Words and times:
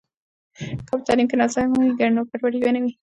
که 0.85 0.91
په 0.97 1.03
تعلیم 1.07 1.27
کې 1.29 1.35
نظم 1.41 1.67
ولري، 1.71 2.07
نو 2.15 2.21
ګډوډي 2.29 2.59
به 2.63 2.71
نه 2.75 2.79
وي. 2.83 2.93